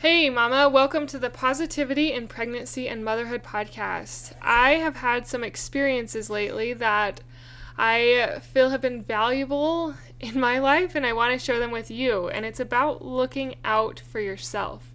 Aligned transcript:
Hey, 0.00 0.30
Mama, 0.30 0.68
welcome 0.68 1.08
to 1.08 1.18
the 1.18 1.28
Positivity 1.28 2.12
in 2.12 2.28
Pregnancy 2.28 2.88
and 2.88 3.04
Motherhood 3.04 3.42
podcast. 3.42 4.32
I 4.40 4.74
have 4.74 4.94
had 4.94 5.26
some 5.26 5.42
experiences 5.42 6.30
lately 6.30 6.72
that 6.74 7.20
I 7.76 8.38
feel 8.40 8.70
have 8.70 8.80
been 8.80 9.02
valuable 9.02 9.96
in 10.20 10.38
my 10.38 10.60
life, 10.60 10.94
and 10.94 11.04
I 11.04 11.12
want 11.14 11.32
to 11.32 11.44
share 11.44 11.58
them 11.58 11.72
with 11.72 11.90
you. 11.90 12.28
And 12.28 12.46
it's 12.46 12.60
about 12.60 13.04
looking 13.04 13.56
out 13.64 13.98
for 13.98 14.20
yourself. 14.20 14.92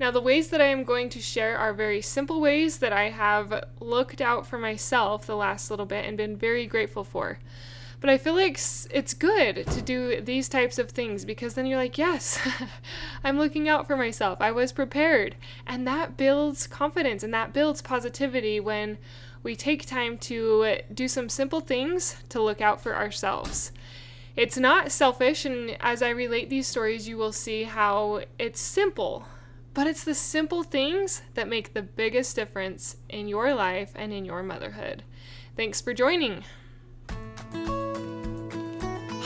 Now, 0.00 0.10
the 0.10 0.22
ways 0.22 0.48
that 0.48 0.62
I 0.62 0.68
am 0.68 0.82
going 0.82 1.10
to 1.10 1.20
share 1.20 1.58
are 1.58 1.74
very 1.74 2.00
simple 2.00 2.40
ways 2.40 2.78
that 2.78 2.90
I 2.90 3.10
have 3.10 3.64
looked 3.80 4.22
out 4.22 4.46
for 4.46 4.56
myself 4.56 5.26
the 5.26 5.36
last 5.36 5.70
little 5.70 5.84
bit 5.84 6.06
and 6.06 6.16
been 6.16 6.38
very 6.38 6.66
grateful 6.66 7.04
for. 7.04 7.38
But 8.00 8.10
I 8.10 8.18
feel 8.18 8.34
like 8.34 8.58
it's 8.90 9.14
good 9.14 9.66
to 9.66 9.82
do 9.82 10.20
these 10.20 10.48
types 10.48 10.78
of 10.78 10.90
things 10.90 11.24
because 11.24 11.54
then 11.54 11.66
you're 11.66 11.78
like, 11.78 11.98
yes, 11.98 12.38
I'm 13.24 13.38
looking 13.38 13.68
out 13.68 13.86
for 13.86 13.96
myself. 13.96 14.38
I 14.40 14.52
was 14.52 14.72
prepared. 14.72 15.34
And 15.66 15.86
that 15.86 16.16
builds 16.16 16.68
confidence 16.68 17.24
and 17.24 17.34
that 17.34 17.52
builds 17.52 17.82
positivity 17.82 18.60
when 18.60 18.98
we 19.42 19.56
take 19.56 19.84
time 19.86 20.18
to 20.18 20.78
do 20.92 21.08
some 21.08 21.28
simple 21.28 21.60
things 21.60 22.16
to 22.28 22.40
look 22.40 22.60
out 22.60 22.80
for 22.80 22.94
ourselves. 22.94 23.72
It's 24.36 24.56
not 24.56 24.92
selfish, 24.92 25.44
and 25.44 25.76
as 25.80 26.00
I 26.00 26.10
relate 26.10 26.48
these 26.48 26.68
stories, 26.68 27.08
you 27.08 27.16
will 27.16 27.32
see 27.32 27.64
how 27.64 28.22
it's 28.38 28.60
simple, 28.60 29.26
but 29.74 29.88
it's 29.88 30.04
the 30.04 30.14
simple 30.14 30.62
things 30.62 31.22
that 31.34 31.48
make 31.48 31.74
the 31.74 31.82
biggest 31.82 32.36
difference 32.36 32.96
in 33.08 33.26
your 33.26 33.52
life 33.52 33.90
and 33.96 34.12
in 34.12 34.24
your 34.24 34.44
motherhood. 34.44 35.02
Thanks 35.56 35.80
for 35.80 35.92
joining. 35.92 36.44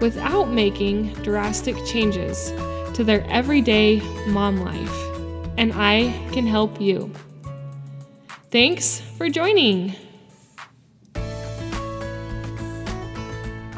without 0.00 0.50
making 0.50 1.12
drastic 1.22 1.76
changes 1.84 2.50
to 2.94 3.04
their 3.04 3.24
everyday 3.28 4.00
mom 4.28 4.60
life. 4.60 4.96
And 5.56 5.72
I 5.74 6.10
can 6.32 6.46
help 6.46 6.80
you. 6.80 7.12
Thanks 8.50 9.00
for 9.00 9.28
joining. 9.28 9.94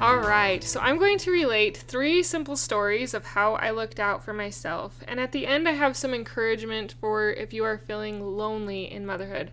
All 0.03 0.19
right, 0.19 0.65
so 0.65 0.81
I'm 0.81 0.99
going 0.99 1.19
to 1.19 1.31
relate 1.31 1.77
three 1.77 2.25
simple 2.25 2.57
stories 2.57 3.15
of 3.15 3.25
how 3.25 3.55
I 3.55 3.71
looked 3.71 4.01
out 4.01 4.25
for 4.25 4.33
myself. 4.33 4.99
And 5.07 5.21
at 5.21 5.31
the 5.31 5.47
end, 5.47 5.69
I 5.69 5.73
have 5.73 5.97
some 5.97 6.13
encouragement 6.13 6.97
for 7.01 7.31
if 7.31 7.53
you 7.53 7.63
are 7.63 7.79
feeling 7.79 8.21
lonely 8.37 8.91
in 8.91 9.07
motherhood 9.07 9.53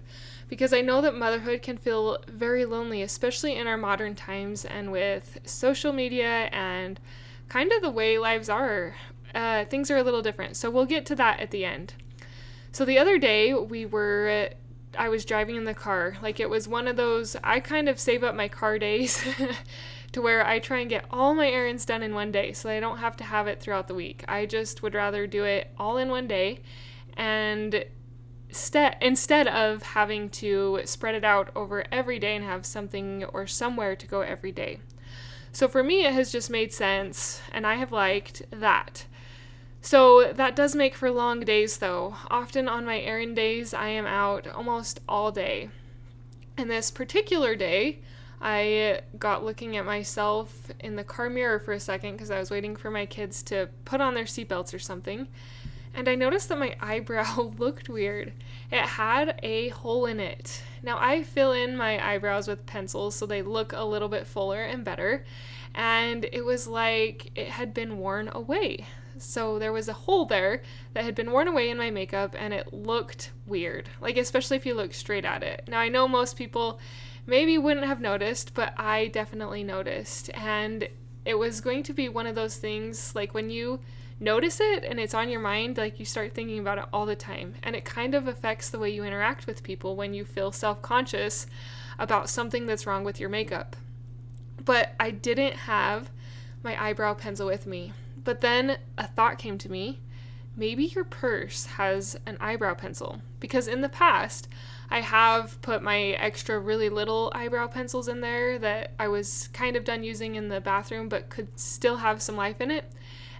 because 0.50 0.74
I 0.74 0.82
know 0.82 1.00
that 1.02 1.16
motherhood 1.16 1.62
can 1.62 1.78
feel 1.78 2.18
very 2.28 2.66
lonely, 2.66 3.02
especially 3.02 3.56
in 3.56 3.68
our 3.68 3.78
modern 3.78 4.16
times 4.16 4.66
and 4.66 4.92
with 4.92 5.40
social 5.46 5.94
media 5.94 6.50
and 6.52 7.00
kind 7.48 7.72
of 7.72 7.82
the 7.82 7.92
way 7.92 8.18
lives 8.18 8.50
are. 8.50 8.96
Uh, 9.34 9.66
things 9.66 9.92
are 9.92 9.98
a 9.98 10.04
little 10.04 10.24
different. 10.24 10.58
So 10.58 10.72
we'll 10.72 10.88
get 10.88 11.06
to 11.08 11.16
that 11.16 11.40
at 11.40 11.52
the 11.52 11.64
end. 11.66 11.94
So 12.72 12.84
the 12.84 12.98
other 12.98 13.18
day, 13.18 13.54
we 13.54 13.86
were. 13.86 14.50
I 14.98 15.08
was 15.08 15.24
driving 15.24 15.56
in 15.56 15.66
the 15.66 15.76
car. 15.76 16.18
Like 16.20 16.40
it 16.40 16.50
was 16.50 16.68
one 16.68 16.88
of 16.88 16.96
those, 16.96 17.36
I 17.44 17.60
kind 17.60 17.88
of 17.88 18.00
save 18.00 18.24
up 18.24 18.34
my 18.34 18.48
car 18.48 18.80
days 18.80 19.24
to 20.14 20.22
where 20.22 20.46
I 20.46 20.58
try 20.58 20.80
and 20.80 20.90
get 20.90 21.06
all 21.12 21.36
my 21.36 21.48
errands 21.48 21.86
done 21.86 22.02
in 22.02 22.16
one 22.16 22.32
day 22.32 22.54
so 22.54 22.72
I 22.72 22.80
don't 22.80 22.98
have 22.98 23.16
to 23.18 23.24
have 23.24 23.48
it 23.48 23.62
throughout 23.62 23.88
the 23.88 23.94
week. 23.94 24.26
I 24.28 24.48
just 24.48 24.82
would 24.82 24.96
rather 24.96 25.28
do 25.28 25.44
it 25.44 25.72
all 25.78 25.98
in 25.98 26.10
one 26.10 26.28
day. 26.28 26.62
And 27.16 27.86
Ste- 28.52 28.98
instead 29.02 29.48
of 29.48 29.84
having 29.84 30.30
to 30.30 30.82
spread 30.86 31.16
it 31.16 31.24
out 31.24 31.50
over 31.56 31.86
every 31.92 32.18
day 32.20 32.36
and 32.36 32.44
have 32.44 32.66
something 32.66 33.24
or 33.26 33.46
somewhere 33.46 33.96
to 33.96 34.08
go 34.08 34.22
every 34.22 34.52
day. 34.52 34.80
So 35.52 35.68
for 35.68 35.84
me, 35.84 36.06
it 36.06 36.14
has 36.14 36.32
just 36.32 36.50
made 36.50 36.74
sense, 36.74 37.42
and 37.52 37.66
I 37.66 37.76
have 37.76 37.92
liked 37.92 38.44
that. 38.52 39.06
So 39.82 40.34
that 40.34 40.56
does 40.56 40.76
make 40.76 40.96
for 40.96 41.10
long 41.10 41.42
days, 41.42 41.78
though. 41.78 42.16
Often 42.30 42.68
on 42.68 42.86
my 42.86 43.00
errand 43.00 43.36
days, 43.36 43.74
I 43.74 43.90
am 43.90 44.06
out 44.06 44.48
almost 44.48 45.00
all 45.08 45.32
day. 45.32 45.70
And 46.58 46.70
this 46.70 46.92
particular 46.92 47.56
day, 47.56 48.00
I 48.42 49.02
got 49.18 49.44
looking 49.44 49.78
at 49.78 49.86
myself 49.86 50.72
in 50.80 50.96
the 50.96 51.04
car 51.04 51.30
mirror 51.30 51.60
for 51.60 51.74
a 51.74 51.80
second 51.80 52.14
because 52.14 52.32
I 52.32 52.40
was 52.40 52.52
waiting 52.52 52.76
for 52.76 52.90
my 52.90 53.06
kids 53.06 53.44
to 53.44 53.70
put 53.86 54.02
on 54.02 54.14
their 54.14 54.26
seatbelts 54.26 54.74
or 54.74 54.80
something 54.80 55.28
and 55.94 56.08
I 56.08 56.16
noticed 56.16 56.50
that 56.50 56.60
my 56.60 56.76
eyebrow 56.82 57.52
looked 57.58 57.90
weird. 57.90 58.34
It 58.72 58.82
had 58.82 59.40
a 59.44 59.70
hole 59.70 60.06
in 60.06 60.20
it. 60.20 60.64
Now, 60.84 60.98
I 61.00 61.24
fill 61.24 61.52
in 61.52 61.76
my 61.76 62.06
eyebrows 62.06 62.48
with 62.48 62.66
pencils 62.66 63.16
so 63.16 63.26
they 63.26 63.42
look 63.42 63.74
a 63.74 63.84
little 63.84 64.10
bit 64.10 64.28
fuller 64.28 64.62
and 64.64 64.84
better, 64.84 65.26
and 65.76 66.26
it 66.32 66.46
was 66.46 66.68
like 66.68 67.32
it 67.36 67.50
had 67.50 67.74
been 67.74 67.98
worn 67.98 68.30
away. 68.34 68.86
So 69.18 69.60
there 69.60 69.74
was 69.74 69.90
a 69.90 69.94
hole 69.94 70.26
there 70.26 70.62
that 70.94 71.04
had 71.04 71.16
been 71.16 71.32
worn 71.32 71.48
away 71.48 71.70
in 71.70 71.78
my 71.78 71.90
makeup, 71.90 72.36
and 72.38 72.54
it 72.54 72.74
looked 72.74 73.32
weird, 73.46 73.90
like, 74.00 74.18
especially 74.18 74.56
if 74.56 74.66
you 74.66 74.74
look 74.74 74.94
straight 74.94 75.26
at 75.26 75.44
it. 75.44 75.66
Now, 75.68 75.80
I 75.80 75.90
know 75.90 76.08
most 76.08 76.38
people 76.38 76.80
maybe 77.26 77.58
wouldn't 77.58 77.86
have 77.86 78.00
noticed, 78.00 78.54
but 78.54 78.74
I 78.80 79.08
definitely 79.08 79.64
noticed, 79.64 80.30
and 80.34 80.88
it 81.26 81.36
was 81.36 81.62
going 81.62 81.84
to 81.84 81.94
be 81.94 82.08
one 82.08 82.28
of 82.28 82.36
those 82.36 82.58
things 82.58 83.14
like 83.14 83.34
when 83.34 83.50
you 83.50 83.80
notice 84.20 84.60
it 84.60 84.84
and 84.84 85.00
it's 85.00 85.14
on 85.14 85.30
your 85.30 85.40
mind, 85.40 85.78
like 85.78 86.00
you 86.00 86.06
start 86.06 86.34
thinking 86.34 86.60
about 86.60 86.78
it 86.78 86.86
all 86.92 87.06
the 87.06 87.16
time. 87.16 87.56
And 87.64 87.76
it 87.76 87.86
kind 87.86 88.16
of 88.16 88.28
affects 88.28 88.70
the 88.70 88.80
way 88.80 88.90
you 88.90 89.04
interact 89.04 89.48
with 89.48 89.64
people 89.64 89.96
when 89.96 90.14
you 90.14 90.26
feel 90.26 90.52
self 90.52 90.82
conscious 90.82 91.48
about 91.98 92.30
something 92.30 92.66
that's 92.66 92.86
wrong 92.86 93.04
with 93.04 93.20
your 93.20 93.30
makeup. 93.30 93.76
But 94.64 94.94
I 95.00 95.12
didn't 95.12 95.54
have 95.54 96.10
my 96.64 96.82
eyebrow 96.82 97.14
pencil 97.14 97.48
with 97.48 97.66
me. 97.66 97.94
But 98.24 98.42
then 98.42 98.78
a 98.98 99.08
thought 99.08 99.38
came 99.38 99.58
to 99.60 99.72
me 99.72 100.00
maybe 100.60 100.86
your 100.86 101.06
purse 101.06 101.66
has 101.66 102.20
an 102.26 102.38
eyebrow 102.40 102.74
pencil. 102.74 103.22
Because 103.40 103.68
in 103.68 103.82
the 103.82 103.90
past, 103.90 104.48
I 104.92 105.00
have 105.00 105.60
put 105.62 105.82
my 105.82 106.00
extra 106.00 106.60
really 106.60 106.90
little 106.90 107.32
eyebrow 107.34 107.68
pencils 107.68 108.10
in 108.10 108.22
there 108.22 108.60
that 108.60 108.92
I 109.00 109.08
was 109.08 109.50
kind 109.54 109.76
of 109.76 109.86
done 109.86 110.04
using 110.04 110.36
in 110.36 110.50
the 110.50 110.60
bathroom 110.60 111.08
but 111.08 111.30
could 111.30 111.58
still 111.58 111.98
have 111.98 112.22
some 112.22 112.36
life 112.36 112.60
in 112.60 112.70
it. 112.70 112.92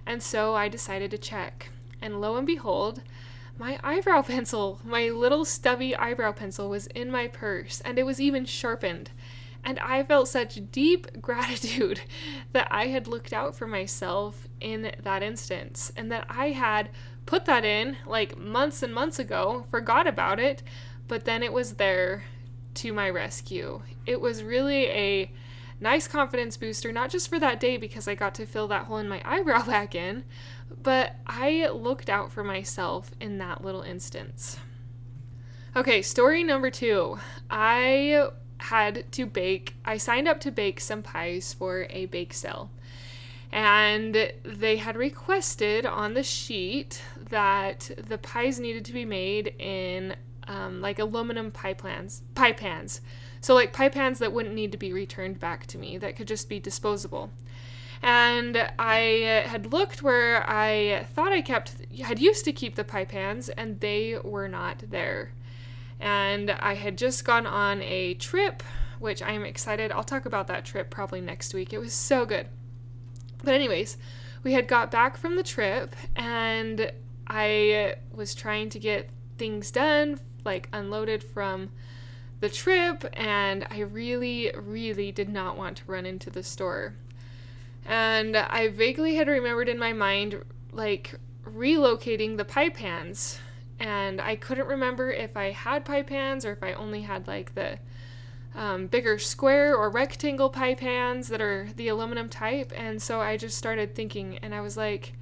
And 0.06 0.22
so 0.22 0.54
I 0.54 0.68
decided 0.68 1.10
to 1.10 1.18
check. 1.18 1.70
And 2.00 2.20
lo 2.20 2.36
and 2.36 2.46
behold, 2.46 3.02
my 3.58 3.78
eyebrow 3.84 4.22
pencil, 4.26 4.80
my 4.84 5.08
little 5.08 5.44
stubby 5.44 5.94
eyebrow 5.96 6.32
pencil, 6.32 6.68
was 6.68 6.86
in 6.88 7.10
my 7.10 7.28
purse 7.28 7.80
and 7.82 7.98
it 7.98 8.06
was 8.06 8.20
even 8.20 8.44
sharpened. 8.44 9.10
And 9.62 9.78
I 9.80 10.02
felt 10.02 10.28
such 10.28 10.70
deep 10.72 11.06
gratitude 11.20 12.00
that 12.52 12.68
I 12.70 12.88
had 12.88 13.06
looked 13.06 13.32
out 13.32 13.54
for 13.54 13.66
myself 13.66 14.48
in 14.60 14.92
that 15.02 15.22
instance 15.22 15.92
and 15.96 16.10
that 16.10 16.26
I 16.28 16.50
had 16.50 16.88
put 17.26 17.44
that 17.44 17.64
in 17.64 17.98
like 18.06 18.38
months 18.38 18.82
and 18.82 18.94
months 18.94 19.18
ago, 19.18 19.66
forgot 19.70 20.06
about 20.06 20.40
it, 20.40 20.62
but 21.06 21.24
then 21.24 21.42
it 21.42 21.52
was 21.52 21.74
there 21.74 22.24
to 22.74 22.92
my 22.92 23.10
rescue. 23.10 23.82
It 24.06 24.20
was 24.20 24.42
really 24.42 24.86
a 24.86 25.32
nice 25.80 26.06
confidence 26.06 26.56
booster, 26.56 26.92
not 26.92 27.10
just 27.10 27.28
for 27.28 27.38
that 27.38 27.58
day 27.58 27.76
because 27.76 28.06
I 28.06 28.14
got 28.14 28.34
to 28.36 28.46
fill 28.46 28.68
that 28.68 28.84
hole 28.84 28.98
in 28.98 29.08
my 29.08 29.22
eyebrow 29.30 29.64
back 29.64 29.94
in, 29.94 30.24
but 30.82 31.16
I 31.26 31.68
looked 31.68 32.08
out 32.08 32.30
for 32.30 32.44
myself 32.44 33.10
in 33.20 33.38
that 33.38 33.64
little 33.64 33.82
instance. 33.82 34.58
Okay, 35.74 36.02
story 36.02 36.42
number 36.42 36.70
two. 36.70 37.18
I 37.48 38.28
had 38.58 39.10
to 39.12 39.26
bake, 39.26 39.74
I 39.84 39.96
signed 39.96 40.28
up 40.28 40.40
to 40.40 40.50
bake 40.50 40.80
some 40.80 41.02
pies 41.02 41.54
for 41.54 41.86
a 41.90 42.06
bake 42.06 42.34
sale. 42.34 42.70
And 43.52 44.32
they 44.44 44.76
had 44.76 44.96
requested 44.96 45.84
on 45.84 46.14
the 46.14 46.22
sheet 46.22 47.02
that 47.30 47.90
the 47.96 48.18
pies 48.18 48.60
needed 48.60 48.84
to 48.84 48.92
be 48.92 49.04
made 49.04 49.54
in 49.58 50.14
um, 50.50 50.80
like 50.80 50.98
aluminum 50.98 51.52
pie 51.52 51.74
pans, 51.74 52.22
pie 52.34 52.52
pans. 52.52 53.00
So, 53.40 53.54
like 53.54 53.72
pie 53.72 53.88
pans 53.88 54.18
that 54.18 54.32
wouldn't 54.32 54.54
need 54.54 54.72
to 54.72 54.78
be 54.78 54.92
returned 54.92 55.38
back 55.38 55.66
to 55.68 55.78
me, 55.78 55.96
that 55.98 56.16
could 56.16 56.26
just 56.26 56.48
be 56.48 56.58
disposable. 56.58 57.30
And 58.02 58.70
I 58.78 59.44
had 59.46 59.72
looked 59.72 60.02
where 60.02 60.44
I 60.48 61.06
thought 61.14 61.32
I 61.32 61.40
kept, 61.40 61.76
had 62.02 62.18
used 62.18 62.44
to 62.46 62.52
keep 62.52 62.74
the 62.74 62.84
pie 62.84 63.04
pans, 63.04 63.48
and 63.50 63.78
they 63.80 64.18
were 64.22 64.48
not 64.48 64.82
there. 64.90 65.32
And 66.00 66.50
I 66.50 66.74
had 66.74 66.98
just 66.98 67.24
gone 67.24 67.46
on 67.46 67.80
a 67.82 68.14
trip, 68.14 68.62
which 68.98 69.22
I 69.22 69.32
am 69.32 69.44
excited. 69.44 69.92
I'll 69.92 70.02
talk 70.02 70.26
about 70.26 70.48
that 70.48 70.64
trip 70.64 70.90
probably 70.90 71.20
next 71.20 71.54
week. 71.54 71.72
It 71.72 71.78
was 71.78 71.92
so 71.92 72.26
good. 72.26 72.48
But, 73.44 73.54
anyways, 73.54 73.98
we 74.42 74.54
had 74.54 74.66
got 74.66 74.90
back 74.90 75.16
from 75.16 75.36
the 75.36 75.42
trip, 75.42 75.94
and 76.16 76.90
I 77.26 77.96
was 78.12 78.34
trying 78.34 78.70
to 78.70 78.78
get 78.78 79.10
things 79.40 79.70
done, 79.70 80.20
like 80.44 80.68
unloaded 80.70 81.24
from 81.24 81.70
the 82.40 82.50
trip, 82.50 83.04
and 83.14 83.66
I 83.70 83.80
really, 83.80 84.52
really 84.54 85.10
did 85.12 85.30
not 85.30 85.56
want 85.56 85.78
to 85.78 85.84
run 85.86 86.04
into 86.04 86.28
the 86.28 86.42
store. 86.42 86.94
And 87.86 88.36
I 88.36 88.68
vaguely 88.68 89.14
had 89.14 89.28
remembered 89.28 89.68
in 89.68 89.78
my 89.78 89.94
mind, 89.94 90.44
like, 90.72 91.14
relocating 91.44 92.36
the 92.36 92.44
pie 92.44 92.68
pans. 92.68 93.38
And 93.78 94.20
I 94.20 94.36
couldn't 94.36 94.66
remember 94.66 95.10
if 95.10 95.36
I 95.38 95.50
had 95.52 95.86
pie 95.86 96.02
pans 96.02 96.44
or 96.44 96.52
if 96.52 96.62
I 96.62 96.74
only 96.74 97.00
had, 97.02 97.26
like, 97.26 97.54
the 97.54 97.78
um, 98.54 98.88
bigger 98.88 99.18
square 99.18 99.74
or 99.74 99.88
rectangle 99.88 100.50
pie 100.50 100.74
pans 100.74 101.28
that 101.28 101.40
are 101.40 101.68
the 101.76 101.88
aluminum 101.88 102.28
type. 102.28 102.72
And 102.76 103.00
so 103.00 103.20
I 103.20 103.38
just 103.38 103.56
started 103.56 103.94
thinking, 103.94 104.38
and 104.42 104.54
I 104.54 104.60
was 104.60 104.76
like, 104.76 105.14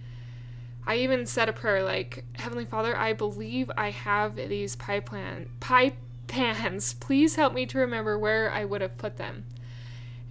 I 0.88 0.96
even 0.96 1.26
said 1.26 1.50
a 1.50 1.52
prayer 1.52 1.84
like, 1.84 2.24
Heavenly 2.32 2.64
Father, 2.64 2.96
I 2.96 3.12
believe 3.12 3.70
I 3.76 3.90
have 3.90 4.36
these 4.36 4.74
pie 4.74 5.00
plan 5.00 5.50
pie 5.60 5.92
pans. 6.28 6.94
Please 7.00 7.36
help 7.36 7.52
me 7.52 7.66
to 7.66 7.78
remember 7.78 8.18
where 8.18 8.50
I 8.50 8.64
would 8.64 8.80
have 8.80 8.96
put 8.96 9.18
them. 9.18 9.44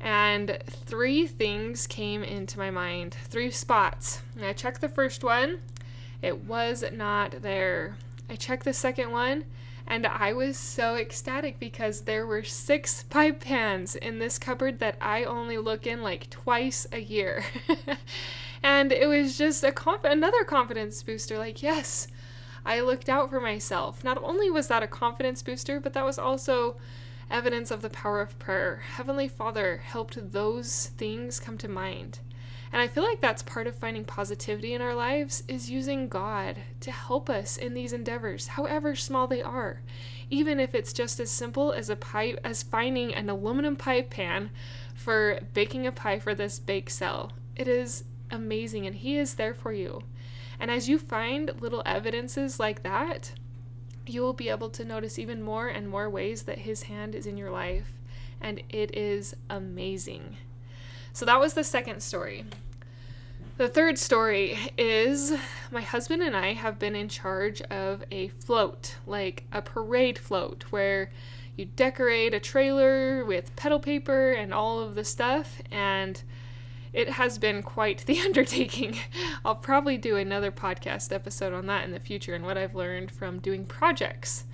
And 0.02 0.58
three 0.66 1.28
things 1.28 1.86
came 1.86 2.24
into 2.24 2.58
my 2.58 2.72
mind, 2.72 3.14
three 3.14 3.52
spots. 3.52 4.24
And 4.36 4.44
I 4.44 4.54
checked 4.54 4.82
the 4.82 4.90
first 4.90 5.24
one, 5.24 5.60
it 6.24 6.46
was 6.46 6.84
not 6.92 7.44
there. 7.44 7.98
I 8.28 8.36
checked 8.36 8.66
the 8.66 8.74
second 8.74 9.12
one, 9.12 9.46
and 9.86 10.08
I 10.08 10.34
was 10.34 10.58
so 10.58 10.96
ecstatic 10.96 11.60
because 11.60 12.02
there 12.02 12.26
were 12.26 12.44
six 12.44 13.04
pie 13.12 13.32
pans 13.32 13.96
in 13.96 14.18
this 14.18 14.40
cupboard 14.40 14.80
that 14.80 14.98
I 15.00 15.24
only 15.24 15.60
look 15.60 15.86
in 15.86 16.02
like 16.02 16.32
twice 16.32 16.88
a 16.92 17.00
year. 17.00 17.46
and 18.68 18.92
it 18.92 19.08
was 19.08 19.38
just 19.38 19.64
a 19.64 19.72
conf- 19.72 20.04
another 20.04 20.44
confidence 20.44 21.02
booster 21.02 21.38
like, 21.38 21.64
yes, 21.64 22.06
I 22.66 22.82
looked 22.82 23.08
out 23.08 23.30
for 23.30 23.40
myself. 23.40 24.04
Not 24.04 24.22
only 24.22 24.52
was 24.52 24.68
that 24.68 24.84
a 24.84 24.88
confidence 24.88 25.42
booster, 25.42 25.80
but 25.80 25.94
that 25.94 26.04
was 26.04 26.20
also 26.20 26.76
evidence 27.32 27.72
of 27.72 27.82
the 27.82 27.90
power 27.90 28.20
of 28.20 28.38
prayer. 28.40 28.84
Heavenly 28.96 29.30
Father 29.30 29.78
helped 29.78 30.34
those 30.34 30.88
things 30.98 31.40
come 31.40 31.58
to 31.60 31.70
mind. 31.70 32.20
And 32.74 32.82
I 32.82 32.90
feel 32.90 33.04
like 33.04 33.22
that's 33.22 33.42
part 33.42 33.68
of 33.68 33.76
finding 33.78 34.04
positivity 34.04 34.74
in 34.74 34.82
our 34.82 34.94
lives 34.94 35.44
is 35.48 35.72
using 35.72 36.10
God 36.10 36.58
to 36.82 36.92
help 36.92 37.30
us 37.30 37.56
in 37.56 37.74
these 37.74 37.94
endeavors, 37.94 38.48
however 38.48 38.98
small 38.98 39.28
they 39.28 39.42
are. 39.42 39.82
Even 40.30 40.60
if 40.60 40.76
it's 40.76 40.92
just 40.92 41.22
as 41.22 41.32
simple 41.32 41.72
as 41.72 41.90
a 41.90 41.96
pipe 41.96 42.38
as 42.44 42.64
finding 42.64 43.16
an 43.16 43.30
aluminum 43.30 43.78
pie 43.78 44.02
pan 44.02 44.50
for 44.94 45.40
baking 45.54 45.88
a 45.88 45.94
pie 45.94 46.20
for 46.20 46.36
this 46.36 46.60
bake 46.60 46.90
sale. 46.90 47.32
It 47.56 47.70
is 47.70 48.04
amazing 48.32 48.86
and 48.86 48.96
he 48.96 49.18
is 49.18 49.36
there 49.36 49.54
for 49.54 49.72
you. 49.72 50.02
And 50.60 50.72
as 50.72 50.90
you 50.90 50.98
find 50.98 51.52
little 51.62 51.84
evidences 51.86 52.60
like 52.60 52.84
that, 52.84 53.34
you 54.06 54.22
will 54.22 54.34
be 54.34 54.50
able 54.50 54.70
to 54.72 54.86
notice 54.86 55.20
even 55.20 55.42
more 55.42 55.68
and 55.68 55.88
more 55.88 56.10
ways 56.10 56.44
that 56.44 56.60
his 56.60 56.84
hand 56.84 57.14
is 57.14 57.28
in 57.28 57.38
your 57.38 57.52
life. 57.52 57.94
And 58.40 58.62
it 58.70 58.96
is 58.96 59.36
amazing. 59.50 60.38
So 61.14 61.26
that 61.26 61.40
was 61.40 61.54
the 61.54 61.64
second 61.64 62.02
story. 62.02 62.46
The 63.58 63.68
third 63.68 63.98
story 63.98 64.72
is 64.78 65.34
my 65.72 65.82
husband 65.82 66.22
and 66.22 66.38
I 66.38 66.54
have 66.54 66.78
been 66.78 66.96
in 66.96 67.10
charge 67.10 67.60
of 67.64 68.04
a 68.12 68.28
float, 68.28 68.98
like 69.08 69.46
a 69.52 69.64
parade 69.64 70.20
float, 70.20 70.66
where 70.70 71.10
you 71.56 71.66
decorate 71.66 72.36
a 72.36 72.40
trailer 72.40 73.26
with 73.26 73.56
petal 73.56 73.80
paper 73.80 74.32
and 74.32 74.54
all 74.54 74.80
of 74.80 74.94
the 74.94 75.04
stuff, 75.04 75.60
and 75.72 76.22
it 76.98 77.10
has 77.10 77.38
been 77.38 77.62
quite 77.62 78.04
the 78.08 78.20
undertaking. 78.26 78.98
I'll 79.46 79.56
probably 79.56 80.00
do 80.00 80.16
another 80.16 80.52
podcast 80.52 81.14
episode 81.14 81.54
on 81.54 81.68
that 81.68 81.86
in 81.86 81.92
the 81.92 82.00
future 82.00 82.34
and 82.34 82.44
what 82.44 82.58
I've 82.58 82.74
learned 82.74 83.12
from 83.12 83.38
doing 83.38 83.66
projects. 83.66 84.46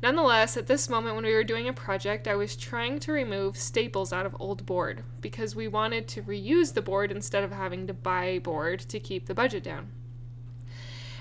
Nonetheless, 0.00 0.56
at 0.56 0.68
this 0.68 0.88
moment 0.88 1.16
when 1.16 1.24
we 1.24 1.34
were 1.34 1.42
doing 1.42 1.68
a 1.68 1.72
project, 1.72 2.28
I 2.28 2.36
was 2.36 2.54
trying 2.54 3.00
to 3.00 3.12
remove 3.12 3.56
staples 3.56 4.12
out 4.12 4.24
of 4.24 4.36
old 4.38 4.64
board 4.64 5.02
because 5.20 5.56
we 5.56 5.66
wanted 5.66 6.06
to 6.08 6.22
reuse 6.22 6.74
the 6.74 6.80
board 6.80 7.10
instead 7.10 7.42
of 7.42 7.50
having 7.50 7.88
to 7.88 7.92
buy 7.92 8.38
board 8.38 8.78
to 8.78 9.00
keep 9.00 9.26
the 9.26 9.34
budget 9.34 9.64
down. 9.64 9.90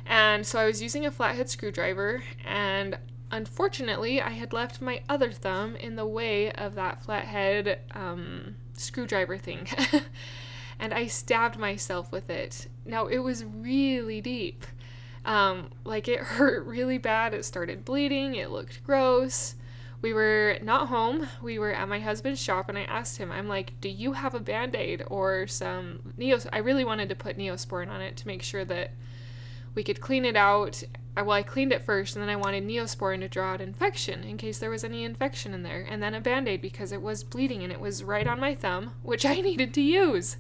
And 0.05 0.45
so 0.45 0.59
I 0.59 0.65
was 0.65 0.83
using 0.83 1.03
a 1.03 1.11
flathead 1.11 1.49
screwdriver, 1.49 2.23
and 2.45 2.99
unfortunately, 3.31 4.21
I 4.21 4.29
had 4.29 4.53
left 4.53 4.81
my 4.81 5.01
other 5.09 5.31
thumb 5.31 5.75
in 5.75 5.95
the 5.95 6.05
way 6.05 6.51
of 6.51 6.75
that 6.75 7.03
flathead 7.03 7.79
um, 7.95 8.55
screwdriver 8.73 9.39
thing. 9.39 9.67
and 10.79 10.93
I 10.93 11.07
stabbed 11.07 11.57
myself 11.57 12.11
with 12.11 12.29
it. 12.29 12.67
Now, 12.85 13.07
it 13.07 13.19
was 13.19 13.43
really 13.43 14.21
deep. 14.21 14.65
Um, 15.25 15.69
like 15.83 16.07
it 16.07 16.19
hurt 16.19 16.65
really 16.65 16.97
bad. 16.97 17.33
It 17.33 17.45
started 17.45 17.85
bleeding. 17.85 18.35
It 18.35 18.49
looked 18.49 18.83
gross. 18.83 19.55
We 20.01 20.13
were 20.13 20.57
not 20.61 20.87
home. 20.87 21.27
We 21.41 21.59
were 21.59 21.73
at 21.73 21.89
my 21.89 21.99
husband's 21.99 22.41
shop, 22.41 22.69
and 22.69 22.77
I 22.77 22.83
asked 22.83 23.17
him, 23.17 23.31
I'm 23.31 23.49
like, 23.49 23.73
do 23.81 23.89
you 23.89 24.13
have 24.13 24.33
a 24.33 24.39
band 24.39 24.73
aid 24.75 25.03
or 25.07 25.45
some 25.45 26.13
Neos? 26.17 26.47
I 26.53 26.59
really 26.59 26.85
wanted 26.85 27.09
to 27.09 27.15
put 27.15 27.37
Neosporin 27.37 27.89
on 27.89 28.01
it 28.01 28.15
to 28.17 28.27
make 28.27 28.41
sure 28.41 28.63
that 28.63 28.91
we 29.75 29.83
could 29.83 29.99
clean 29.99 30.23
it 30.23 30.37
out. 30.37 30.83
Well, 31.21 31.37
I 31.37 31.43
cleaned 31.43 31.71
it 31.71 31.83
first, 31.83 32.15
and 32.15 32.21
then 32.21 32.29
I 32.29 32.35
wanted 32.35 32.65
Neosporin 32.65 33.19
to 33.21 33.27
draw 33.27 33.53
out 33.53 33.61
infection 33.61 34.23
in 34.23 34.37
case 34.37 34.59
there 34.59 34.69
was 34.69 34.83
any 34.83 35.03
infection 35.03 35.53
in 35.53 35.63
there, 35.63 35.85
and 35.89 36.01
then 36.01 36.13
a 36.13 36.21
band 36.21 36.47
aid 36.47 36.61
because 36.61 36.91
it 36.91 37.01
was 37.01 37.23
bleeding 37.23 37.63
and 37.63 37.71
it 37.71 37.79
was 37.79 38.03
right 38.03 38.27
on 38.27 38.39
my 38.39 38.55
thumb, 38.55 38.93
which 39.03 39.25
I 39.25 39.41
needed 39.41 39.73
to 39.73 39.81
use 39.81 40.37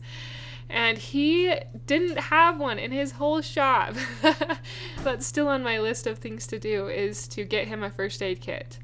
and 0.69 0.99
he 0.99 1.53
didn't 1.87 2.19
have 2.19 2.59
one 2.59 2.77
in 2.77 2.91
his 2.91 3.13
whole 3.13 3.41
shop. 3.41 3.95
That's 5.03 5.25
still 5.25 5.47
on 5.47 5.63
my 5.63 5.79
list 5.79 6.05
of 6.05 6.19
things 6.19 6.45
to 6.47 6.59
do 6.59 6.87
is 6.87 7.27
to 7.29 7.43
get 7.43 7.67
him 7.67 7.83
a 7.83 7.89
first 7.89 8.21
aid 8.21 8.39
kit. 8.39 8.77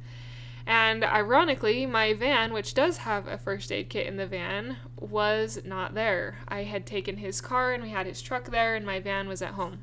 And 0.66 1.04
ironically, 1.04 1.86
my 1.86 2.16
van, 2.16 2.52
which 2.52 2.74
does 2.74 2.98
have 2.98 3.28
a 3.28 3.38
first 3.38 3.72
aid 3.72 3.90
kit 3.90 4.08
in 4.08 4.18
the 4.18 4.26
van, 4.26 4.78
was 5.00 5.60
not 5.64 5.94
there. 5.94 6.40
I 6.48 6.64
had 6.64 6.88
taken 6.88 7.18
his 7.18 7.40
car 7.40 7.72
and 7.72 7.84
we 7.84 7.90
had 7.90 8.08
his 8.08 8.22
truck 8.22 8.46
there, 8.46 8.74
and 8.74 8.84
my 8.84 9.00
van 9.00 9.28
was 9.28 9.44
at 9.44 9.52
home. 9.54 9.80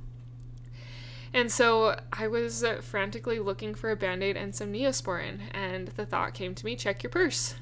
And 1.34 1.50
so 1.50 1.98
I 2.12 2.28
was 2.28 2.64
frantically 2.82 3.38
looking 3.38 3.74
for 3.74 3.90
a 3.90 3.96
band 3.96 4.22
aid 4.22 4.36
and 4.36 4.54
some 4.54 4.72
neosporin, 4.72 5.40
and 5.52 5.88
the 5.88 6.04
thought 6.04 6.34
came 6.34 6.54
to 6.54 6.64
me 6.66 6.76
check 6.76 7.02
your 7.02 7.10
purse. 7.10 7.54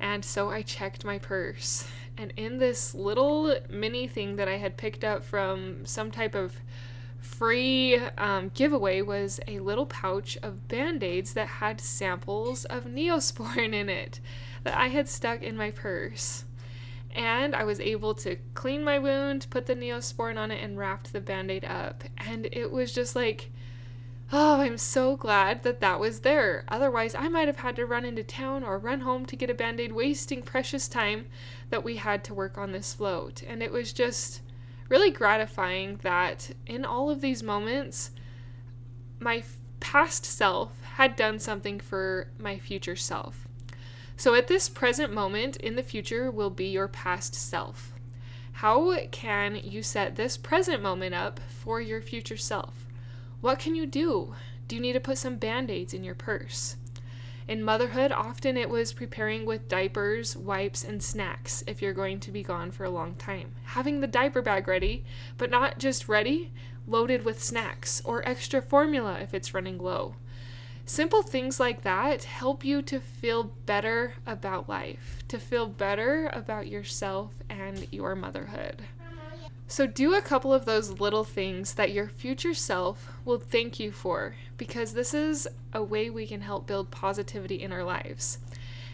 And 0.00 0.24
so 0.24 0.50
I 0.50 0.62
checked 0.62 1.04
my 1.04 1.18
purse, 1.18 1.88
and 2.16 2.32
in 2.36 2.58
this 2.58 2.94
little 2.94 3.56
mini 3.68 4.06
thing 4.06 4.36
that 4.36 4.48
I 4.48 4.58
had 4.58 4.76
picked 4.76 5.04
up 5.04 5.24
from 5.24 5.86
some 5.86 6.10
type 6.10 6.34
of 6.34 6.54
free 7.20 7.96
um, 8.16 8.50
giveaway 8.54 9.02
was 9.02 9.40
a 9.46 9.58
little 9.58 9.86
pouch 9.86 10.38
of 10.42 10.68
band 10.68 11.02
aids 11.02 11.32
that 11.34 11.48
had 11.48 11.80
samples 11.80 12.64
of 12.64 12.84
Neosporin 12.84 13.74
in 13.74 13.88
it 13.88 14.20
that 14.64 14.76
I 14.76 14.88
had 14.88 15.08
stuck 15.08 15.42
in 15.42 15.56
my 15.56 15.70
purse. 15.70 16.44
And 17.18 17.54
I 17.54 17.64
was 17.64 17.80
able 17.80 18.14
to 18.14 18.36
clean 18.54 18.82
my 18.82 18.98
wound, 18.98 19.48
put 19.50 19.66
the 19.66 19.74
Neosporin 19.74 20.38
on 20.38 20.50
it, 20.50 20.62
and 20.62 20.78
wrapped 20.78 21.12
the 21.12 21.20
band 21.20 21.50
aid 21.50 21.64
up. 21.64 22.04
And 22.16 22.48
it 22.52 22.70
was 22.70 22.94
just 22.94 23.14
like 23.14 23.50
Oh, 24.30 24.60
I'm 24.60 24.76
so 24.76 25.16
glad 25.16 25.62
that 25.62 25.80
that 25.80 25.98
was 25.98 26.20
there. 26.20 26.64
Otherwise, 26.68 27.14
I 27.14 27.28
might 27.28 27.46
have 27.46 27.60
had 27.60 27.76
to 27.76 27.86
run 27.86 28.04
into 28.04 28.22
town 28.22 28.62
or 28.62 28.78
run 28.78 29.00
home 29.00 29.24
to 29.24 29.36
get 29.36 29.48
a 29.48 29.54
band 29.54 29.80
aid, 29.80 29.92
wasting 29.92 30.42
precious 30.42 30.86
time 30.86 31.26
that 31.70 31.82
we 31.82 31.96
had 31.96 32.22
to 32.24 32.34
work 32.34 32.58
on 32.58 32.72
this 32.72 32.92
float. 32.92 33.42
And 33.42 33.62
it 33.62 33.72
was 33.72 33.94
just 33.94 34.42
really 34.90 35.10
gratifying 35.10 35.98
that 36.02 36.50
in 36.66 36.84
all 36.84 37.08
of 37.08 37.22
these 37.22 37.42
moments, 37.42 38.10
my 39.18 39.44
past 39.80 40.26
self 40.26 40.72
had 40.96 41.16
done 41.16 41.38
something 41.38 41.80
for 41.80 42.28
my 42.38 42.58
future 42.58 42.96
self. 42.96 43.47
So, 44.18 44.34
at 44.34 44.48
this 44.48 44.68
present 44.68 45.12
moment 45.12 45.58
in 45.58 45.76
the 45.76 45.82
future 45.84 46.28
will 46.28 46.50
be 46.50 46.66
your 46.66 46.88
past 46.88 47.36
self. 47.36 47.92
How 48.54 48.98
can 49.12 49.54
you 49.54 49.80
set 49.80 50.16
this 50.16 50.36
present 50.36 50.82
moment 50.82 51.14
up 51.14 51.38
for 51.48 51.80
your 51.80 52.02
future 52.02 52.36
self? 52.36 52.84
What 53.40 53.60
can 53.60 53.76
you 53.76 53.86
do? 53.86 54.34
Do 54.66 54.74
you 54.74 54.82
need 54.82 54.94
to 54.94 55.00
put 55.00 55.18
some 55.18 55.36
band 55.36 55.70
aids 55.70 55.94
in 55.94 56.02
your 56.02 56.16
purse? 56.16 56.74
In 57.46 57.62
motherhood, 57.62 58.10
often 58.10 58.56
it 58.56 58.68
was 58.68 58.92
preparing 58.92 59.46
with 59.46 59.68
diapers, 59.68 60.36
wipes, 60.36 60.82
and 60.82 61.00
snacks 61.00 61.62
if 61.68 61.80
you're 61.80 61.92
going 61.92 62.18
to 62.18 62.32
be 62.32 62.42
gone 62.42 62.72
for 62.72 62.82
a 62.82 62.90
long 62.90 63.14
time. 63.14 63.52
Having 63.66 64.00
the 64.00 64.08
diaper 64.08 64.42
bag 64.42 64.66
ready, 64.66 65.04
but 65.36 65.48
not 65.48 65.78
just 65.78 66.08
ready, 66.08 66.50
loaded 66.88 67.24
with 67.24 67.40
snacks, 67.40 68.02
or 68.04 68.28
extra 68.28 68.60
formula 68.60 69.20
if 69.20 69.32
it's 69.32 69.54
running 69.54 69.78
low. 69.78 70.16
Simple 70.88 71.20
things 71.20 71.60
like 71.60 71.82
that 71.82 72.24
help 72.24 72.64
you 72.64 72.80
to 72.80 72.98
feel 72.98 73.52
better 73.66 74.14
about 74.26 74.70
life, 74.70 75.18
to 75.28 75.38
feel 75.38 75.66
better 75.66 76.30
about 76.32 76.66
yourself 76.66 77.34
and 77.50 77.86
your 77.92 78.16
motherhood. 78.16 78.80
So, 79.66 79.86
do 79.86 80.14
a 80.14 80.22
couple 80.22 80.50
of 80.50 80.64
those 80.64 80.98
little 80.98 81.24
things 81.24 81.74
that 81.74 81.92
your 81.92 82.08
future 82.08 82.54
self 82.54 83.12
will 83.26 83.38
thank 83.38 83.78
you 83.78 83.92
for 83.92 84.36
because 84.56 84.94
this 84.94 85.12
is 85.12 85.46
a 85.74 85.82
way 85.82 86.08
we 86.08 86.26
can 86.26 86.40
help 86.40 86.66
build 86.66 86.90
positivity 86.90 87.60
in 87.60 87.70
our 87.70 87.84
lives. 87.84 88.38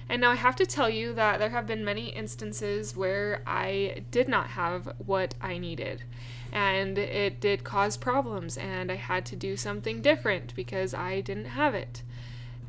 And 0.09 0.21
now 0.21 0.33
I 0.33 0.35
have 0.35 0.57
to 0.57 0.67
tell 0.67 0.91
you 0.91 1.15
that 1.15 1.39
there 1.39 1.51
have 1.51 1.69
been 1.69 1.85
many 1.85 2.09
instances 2.09 2.97
where 2.97 3.41
I 3.47 4.03
did 4.11 4.29
not 4.29 4.49
have 4.49 4.93
what 4.99 5.37
I 5.41 5.59
needed. 5.59 6.03
And 6.55 6.97
it 6.97 7.41
did 7.41 7.65
cause 7.65 7.97
problems, 7.97 8.57
and 8.57 8.91
I 8.91 8.95
had 8.95 9.27
to 9.27 9.37
do 9.37 9.57
something 9.57 10.01
different 10.01 10.55
because 10.55 10.95
I 10.95 11.21
didn't 11.21 11.47
have 11.47 11.75
it. 11.75 12.03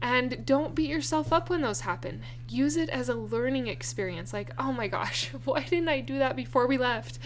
And 0.01 0.45
don't 0.45 0.75
beat 0.75 0.89
yourself 0.89 1.31
up 1.31 1.49
when 1.49 1.61
those 1.61 1.81
happen. 1.81 2.23
Use 2.49 2.75
it 2.77 2.89
as 2.89 3.09
a 3.09 3.15
learning 3.15 3.67
experience. 3.67 4.33
Like, 4.33 4.51
oh 4.57 4.71
my 4.73 4.87
gosh, 4.87 5.27
why 5.45 5.63
didn't 5.63 5.89
I 5.89 6.01
do 6.01 6.19
that 6.19 6.35
before 6.35 6.67
we 6.67 6.77
left? 6.77 7.19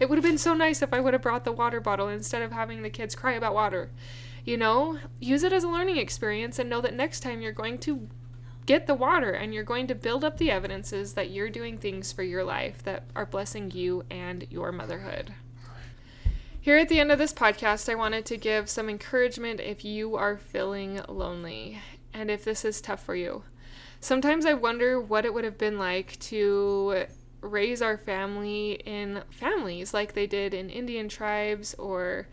It 0.00 0.08
would 0.08 0.16
have 0.16 0.24
been 0.24 0.38
so 0.38 0.54
nice 0.54 0.82
if 0.82 0.92
I 0.92 1.00
would 1.00 1.14
have 1.14 1.22
brought 1.22 1.44
the 1.44 1.52
water 1.52 1.80
bottle 1.80 2.08
instead 2.08 2.42
of 2.42 2.52
having 2.52 2.82
the 2.82 2.90
kids 2.90 3.14
cry 3.14 3.32
about 3.32 3.54
water. 3.54 3.90
You 4.44 4.56
know, 4.56 4.98
use 5.20 5.42
it 5.42 5.52
as 5.52 5.64
a 5.64 5.68
learning 5.68 5.96
experience 5.96 6.58
and 6.58 6.70
know 6.70 6.80
that 6.80 6.94
next 6.94 7.20
time 7.20 7.40
you're 7.40 7.52
going 7.52 7.78
to 7.78 8.08
get 8.66 8.86
the 8.86 8.94
water 8.94 9.32
and 9.32 9.52
you're 9.52 9.62
going 9.62 9.86
to 9.88 9.94
build 9.94 10.24
up 10.24 10.38
the 10.38 10.50
evidences 10.50 11.14
that 11.14 11.30
you're 11.30 11.50
doing 11.50 11.78
things 11.78 12.12
for 12.12 12.22
your 12.22 12.44
life 12.44 12.82
that 12.82 13.04
are 13.14 13.26
blessing 13.26 13.70
you 13.70 14.04
and 14.10 14.46
your 14.50 14.72
motherhood. 14.72 15.34
Here 16.64 16.78
at 16.78 16.88
the 16.88 16.98
end 16.98 17.12
of 17.12 17.18
this 17.18 17.34
podcast, 17.34 17.92
I 17.92 17.94
wanted 17.94 18.24
to 18.24 18.38
give 18.38 18.70
some 18.70 18.88
encouragement 18.88 19.60
if 19.60 19.84
you 19.84 20.16
are 20.16 20.38
feeling 20.38 20.98
lonely 21.08 21.78
and 22.14 22.30
if 22.30 22.42
this 22.42 22.64
is 22.64 22.80
tough 22.80 23.04
for 23.04 23.14
you. 23.14 23.42
Sometimes 24.00 24.46
I 24.46 24.54
wonder 24.54 24.98
what 24.98 25.26
it 25.26 25.34
would 25.34 25.44
have 25.44 25.58
been 25.58 25.78
like 25.78 26.18
to 26.20 27.04
raise 27.42 27.82
our 27.82 27.98
family 27.98 28.80
in 28.86 29.24
families 29.28 29.92
like 29.92 30.14
they 30.14 30.26
did 30.26 30.54
in 30.54 30.70
Indian 30.70 31.06
tribes 31.06 31.74
or 31.74 32.28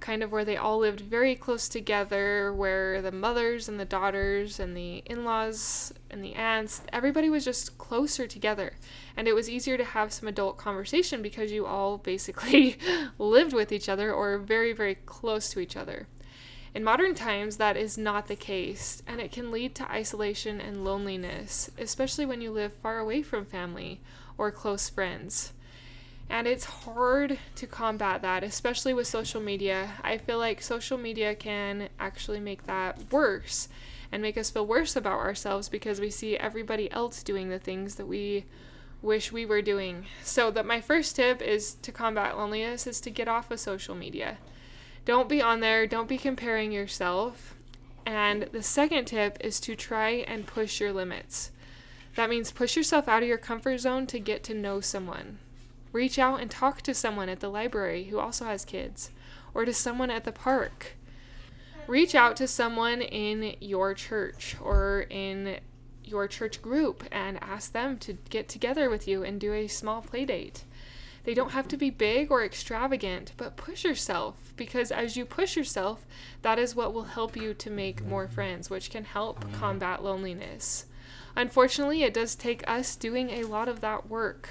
kind 0.00 0.22
of 0.22 0.32
where 0.32 0.44
they 0.44 0.56
all 0.56 0.78
lived 0.78 1.00
very 1.00 1.34
close 1.34 1.68
together, 1.68 2.52
where 2.52 3.00
the 3.00 3.12
mothers 3.12 3.68
and 3.68 3.78
the 3.78 3.84
daughters 3.84 4.58
and 4.58 4.76
the 4.76 5.02
in 5.06 5.24
laws 5.24 5.92
and 6.10 6.24
the 6.24 6.34
aunts, 6.34 6.82
everybody 6.92 7.30
was 7.30 7.44
just 7.44 7.78
closer 7.78 8.26
together. 8.26 8.72
And 9.16 9.28
it 9.28 9.34
was 9.34 9.48
easier 9.48 9.76
to 9.76 9.84
have 9.84 10.12
some 10.12 10.28
adult 10.28 10.56
conversation 10.56 11.22
because 11.22 11.52
you 11.52 11.66
all 11.66 11.98
basically 11.98 12.76
lived 13.18 13.52
with 13.52 13.72
each 13.72 13.88
other 13.88 14.12
or 14.12 14.38
very, 14.38 14.72
very 14.72 14.94
close 14.94 15.50
to 15.50 15.60
each 15.60 15.76
other. 15.76 16.06
In 16.72 16.84
modern 16.84 17.14
times, 17.14 17.56
that 17.56 17.76
is 17.76 17.98
not 17.98 18.28
the 18.28 18.36
case, 18.36 19.02
and 19.04 19.20
it 19.20 19.32
can 19.32 19.50
lead 19.50 19.74
to 19.74 19.90
isolation 19.90 20.60
and 20.60 20.84
loneliness, 20.84 21.68
especially 21.76 22.24
when 22.24 22.40
you 22.40 22.52
live 22.52 22.72
far 22.74 23.00
away 23.00 23.22
from 23.22 23.44
family 23.44 24.00
or 24.38 24.52
close 24.52 24.88
friends. 24.88 25.52
And 26.30 26.46
it's 26.46 26.64
hard 26.64 27.40
to 27.56 27.66
combat 27.66 28.22
that, 28.22 28.44
especially 28.44 28.94
with 28.94 29.08
social 29.08 29.40
media. 29.40 29.94
I 30.02 30.16
feel 30.16 30.38
like 30.38 30.62
social 30.62 30.96
media 30.96 31.34
can 31.34 31.88
actually 31.98 32.38
make 32.38 32.66
that 32.66 33.12
worse 33.12 33.68
and 34.12 34.22
make 34.22 34.38
us 34.38 34.48
feel 34.48 34.64
worse 34.64 34.94
about 34.94 35.18
ourselves 35.18 35.68
because 35.68 36.00
we 36.00 36.08
see 36.08 36.36
everybody 36.36 36.90
else 36.92 37.24
doing 37.24 37.48
the 37.48 37.58
things 37.58 37.96
that 37.96 38.06
we 38.06 38.44
wish 39.02 39.32
we 39.32 39.44
were 39.44 39.60
doing. 39.60 40.06
So 40.22 40.52
that 40.52 40.64
my 40.64 40.80
first 40.80 41.16
tip 41.16 41.42
is 41.42 41.74
to 41.82 41.90
combat 41.90 42.38
loneliness 42.38 42.86
is 42.86 43.00
to 43.00 43.10
get 43.10 43.26
off 43.26 43.50
of 43.50 43.58
social 43.58 43.96
media. 43.96 44.38
Don't 45.04 45.28
be 45.28 45.42
on 45.42 45.58
there, 45.58 45.84
don't 45.84 46.08
be 46.08 46.16
comparing 46.16 46.70
yourself. 46.70 47.56
And 48.06 48.44
the 48.52 48.62
second 48.62 49.06
tip 49.06 49.36
is 49.40 49.58
to 49.60 49.74
try 49.74 50.10
and 50.10 50.46
push 50.46 50.80
your 50.80 50.92
limits. 50.92 51.50
That 52.14 52.30
means 52.30 52.52
push 52.52 52.76
yourself 52.76 53.08
out 53.08 53.24
of 53.24 53.28
your 53.28 53.38
comfort 53.38 53.78
zone 53.78 54.06
to 54.06 54.20
get 54.20 54.44
to 54.44 54.54
know 54.54 54.80
someone. 54.80 55.38
Reach 55.92 56.18
out 56.18 56.40
and 56.40 56.50
talk 56.50 56.82
to 56.82 56.94
someone 56.94 57.28
at 57.28 57.40
the 57.40 57.48
library 57.48 58.04
who 58.04 58.18
also 58.18 58.44
has 58.44 58.64
kids, 58.64 59.10
or 59.54 59.64
to 59.64 59.72
someone 59.72 60.10
at 60.10 60.24
the 60.24 60.32
park. 60.32 60.96
Reach 61.86 62.14
out 62.14 62.36
to 62.36 62.46
someone 62.46 63.02
in 63.02 63.56
your 63.60 63.94
church 63.94 64.56
or 64.60 65.06
in 65.10 65.58
your 66.04 66.28
church 66.28 66.62
group 66.62 67.04
and 67.10 67.42
ask 67.42 67.72
them 67.72 67.98
to 67.98 68.14
get 68.28 68.48
together 68.48 68.88
with 68.88 69.08
you 69.08 69.24
and 69.24 69.40
do 69.40 69.52
a 69.52 69.66
small 69.66 70.02
play 70.02 70.24
date. 70.24 70.64
They 71.24 71.34
don't 71.34 71.50
have 71.50 71.68
to 71.68 71.76
be 71.76 71.90
big 71.90 72.30
or 72.30 72.44
extravagant, 72.44 73.32
but 73.36 73.56
push 73.56 73.84
yourself 73.84 74.54
because 74.56 74.90
as 74.90 75.16
you 75.16 75.24
push 75.24 75.56
yourself, 75.56 76.06
that 76.42 76.58
is 76.58 76.74
what 76.74 76.94
will 76.94 77.04
help 77.04 77.36
you 77.36 77.52
to 77.54 77.70
make 77.70 78.04
more 78.04 78.26
friends, 78.28 78.70
which 78.70 78.90
can 78.90 79.04
help 79.04 79.52
combat 79.52 80.02
loneliness. 80.02 80.86
Unfortunately, 81.36 82.02
it 82.02 82.14
does 82.14 82.34
take 82.34 82.68
us 82.68 82.96
doing 82.96 83.30
a 83.30 83.44
lot 83.44 83.68
of 83.68 83.80
that 83.80 84.08
work 84.08 84.48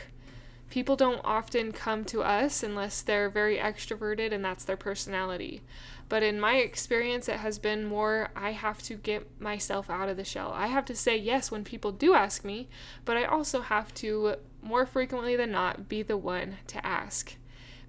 people 0.70 0.96
don't 0.96 1.22
often 1.24 1.72
come 1.72 2.06
to 2.06 2.22
us 2.22 2.64
unless 2.64 3.02
they're 3.02 3.30
very 3.30 3.58
extroverted 3.58 4.32
and 4.32 4.44
that's 4.44 4.66
their 4.66 4.78
personality. 4.78 5.62
But 6.08 6.24
in 6.24 6.40
my 6.40 6.56
experience, 6.56 7.30
it 7.30 7.38
has 7.38 7.60
been 7.60 7.86
more 7.86 8.30
I 8.36 8.52
have 8.52 8.82
to 8.84 8.96
get 8.96 9.40
myself 9.40 9.90
out 9.90 10.10
of 10.10 10.18
the 10.18 10.24
shell. 10.24 10.52
I 10.56 10.68
have 10.68 10.86
to 10.86 10.96
say 10.96 11.16
yes 11.16 11.52
when 11.52 11.64
people 11.64 11.92
do 11.92 12.14
ask 12.14 12.44
me, 12.44 12.68
but 13.06 13.16
I 13.16 13.26
also 13.26 13.62
have 13.62 13.94
to, 13.96 14.36
more 14.62 14.86
frequently 14.86 15.36
than 15.36 15.52
not, 15.52 15.88
be 15.88 16.02
the 16.02 16.18
one 16.18 16.58
to 16.68 16.86
ask. 16.86 17.36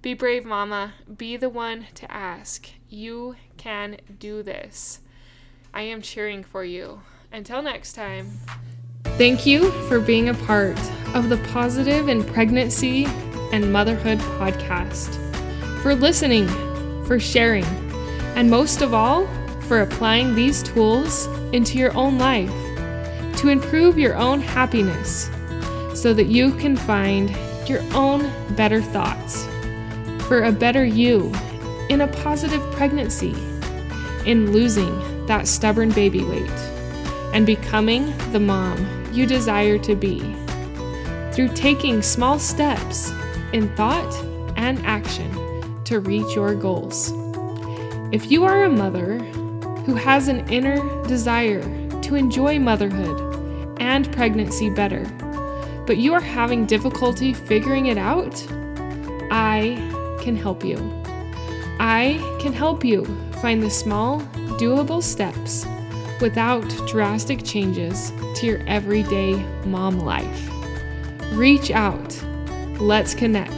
Be 0.01 0.13
brave, 0.13 0.45
mama. 0.45 0.93
Be 1.15 1.37
the 1.37 1.49
one 1.49 1.87
to 1.95 2.11
ask. 2.11 2.69
You 2.89 3.35
can 3.57 3.97
do 4.19 4.41
this. 4.41 4.99
I 5.73 5.83
am 5.83 6.01
cheering 6.01 6.43
for 6.43 6.63
you. 6.63 7.01
Until 7.31 7.61
next 7.61 7.93
time. 7.93 8.39
Thank 9.21 9.45
you 9.45 9.69
for 9.87 9.99
being 9.99 10.29
a 10.29 10.33
part 10.33 10.79
of 11.13 11.29
the 11.29 11.37
Positive 11.53 12.09
in 12.09 12.23
Pregnancy 12.23 13.05
and 13.53 13.71
Motherhood 13.71 14.17
podcast, 14.17 15.13
for 15.83 15.93
listening, 15.93 16.47
for 17.05 17.19
sharing, 17.19 17.63
and 18.35 18.49
most 18.49 18.81
of 18.81 18.95
all, 18.95 19.27
for 19.67 19.81
applying 19.81 20.33
these 20.33 20.63
tools 20.63 21.27
into 21.53 21.77
your 21.77 21.95
own 21.95 22.17
life 22.17 22.49
to 23.37 23.49
improve 23.49 23.99
your 23.99 24.15
own 24.15 24.41
happiness 24.41 25.29
so 25.93 26.15
that 26.15 26.25
you 26.25 26.51
can 26.53 26.75
find 26.75 27.29
your 27.69 27.83
own 27.93 28.27
better 28.55 28.81
thoughts 28.81 29.45
for 30.27 30.45
a 30.45 30.51
better 30.51 30.83
you 30.83 31.31
in 31.89 32.01
a 32.01 32.07
positive 32.07 32.63
pregnancy, 32.71 33.35
in 34.25 34.51
losing 34.51 35.27
that 35.27 35.47
stubborn 35.47 35.91
baby 35.91 36.23
weight, 36.23 36.49
and 37.35 37.45
becoming 37.45 38.11
the 38.31 38.39
mom 38.39 39.00
you 39.13 39.25
desire 39.25 39.77
to 39.79 39.95
be 39.95 40.19
through 41.33 41.49
taking 41.49 42.01
small 42.01 42.39
steps 42.39 43.11
in 43.53 43.73
thought 43.75 44.13
and 44.55 44.79
action 44.85 45.31
to 45.85 45.99
reach 45.99 46.35
your 46.35 46.55
goals. 46.55 47.13
If 48.11 48.29
you 48.29 48.43
are 48.43 48.63
a 48.63 48.69
mother 48.69 49.19
who 49.85 49.95
has 49.95 50.27
an 50.27 50.47
inner 50.49 50.77
desire 51.07 51.61
to 52.01 52.15
enjoy 52.15 52.59
motherhood 52.59 53.77
and 53.79 54.11
pregnancy 54.11 54.69
better, 54.69 55.05
but 55.87 55.97
you 55.97 56.13
are 56.13 56.21
having 56.21 56.65
difficulty 56.65 57.33
figuring 57.33 57.87
it 57.87 57.97
out, 57.97 58.45
I 59.31 59.75
can 60.21 60.35
help 60.35 60.63
you. 60.63 60.77
I 61.79 62.19
can 62.39 62.53
help 62.53 62.83
you 62.85 63.05
find 63.41 63.63
the 63.63 63.69
small, 63.69 64.19
doable 64.59 65.01
steps 65.01 65.65
without 66.21 66.67
drastic 66.87 67.43
changes 67.43 68.11
to 68.35 68.45
your 68.45 68.59
everyday 68.67 69.33
mom 69.65 69.99
life. 69.99 70.49
Reach 71.33 71.71
out, 71.71 72.23
let's 72.79 73.13
connect, 73.13 73.51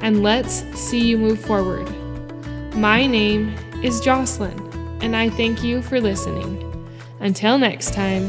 and 0.00 0.22
let's 0.22 0.62
see 0.78 1.06
you 1.06 1.18
move 1.18 1.40
forward. 1.40 1.88
My 2.74 3.06
name 3.06 3.54
is 3.82 4.00
Jocelyn, 4.00 4.58
and 5.02 5.16
I 5.16 5.30
thank 5.30 5.64
you 5.64 5.82
for 5.82 6.00
listening. 6.00 6.64
Until 7.20 7.58
next 7.58 7.94
time. 7.94 8.28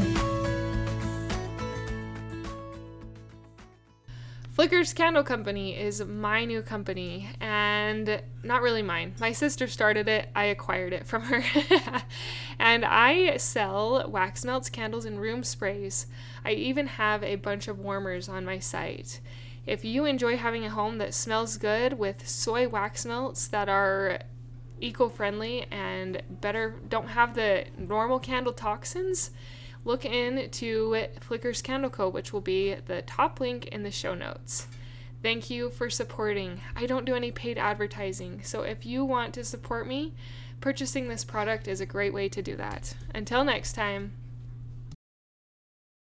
Flickers 4.52 4.92
Candle 4.92 5.22
Company 5.22 5.76
is 5.76 6.04
my 6.04 6.44
new 6.44 6.60
company, 6.60 7.28
and 7.40 7.69
not 8.42 8.62
really 8.62 8.82
mine. 8.82 9.14
My 9.20 9.32
sister 9.32 9.66
started 9.66 10.08
it, 10.08 10.28
I 10.34 10.44
acquired 10.44 10.92
it 10.92 11.06
from 11.06 11.22
her. 11.22 11.42
and 12.58 12.84
I 12.84 13.36
sell 13.36 14.08
wax 14.08 14.44
melts, 14.44 14.70
candles, 14.70 15.04
and 15.04 15.20
room 15.20 15.44
sprays. 15.44 16.06
I 16.44 16.52
even 16.52 16.86
have 16.86 17.22
a 17.22 17.36
bunch 17.36 17.68
of 17.68 17.78
warmers 17.78 18.28
on 18.28 18.44
my 18.44 18.58
site. 18.58 19.20
If 19.66 19.84
you 19.84 20.04
enjoy 20.04 20.36
having 20.36 20.64
a 20.64 20.70
home 20.70 20.98
that 20.98 21.14
smells 21.14 21.56
good 21.56 21.98
with 21.98 22.26
soy 22.26 22.68
wax 22.68 23.04
melts 23.04 23.46
that 23.48 23.68
are 23.68 24.20
eco 24.80 25.08
friendly 25.08 25.66
and 25.70 26.22
better, 26.28 26.76
don't 26.88 27.08
have 27.08 27.34
the 27.34 27.66
normal 27.76 28.18
candle 28.18 28.52
toxins, 28.52 29.30
look 29.84 30.04
into 30.04 31.06
Flickers 31.20 31.62
Candle 31.62 31.90
Co., 31.90 32.08
which 32.08 32.32
will 32.32 32.40
be 32.40 32.74
the 32.74 33.02
top 33.02 33.40
link 33.40 33.66
in 33.66 33.82
the 33.82 33.90
show 33.90 34.14
notes. 34.14 34.66
Thank 35.22 35.50
you 35.50 35.70
for 35.70 35.90
supporting. 35.90 36.60
I 36.74 36.86
don't 36.86 37.04
do 37.04 37.14
any 37.14 37.30
paid 37.30 37.58
advertising, 37.58 38.42
so 38.42 38.62
if 38.62 38.86
you 38.86 39.04
want 39.04 39.34
to 39.34 39.44
support 39.44 39.86
me, 39.86 40.14
purchasing 40.60 41.08
this 41.08 41.24
product 41.24 41.68
is 41.68 41.80
a 41.80 41.86
great 41.86 42.14
way 42.14 42.28
to 42.30 42.40
do 42.40 42.56
that. 42.56 42.94
Until 43.14 43.44
next 43.44 43.74
time. 43.74 44.12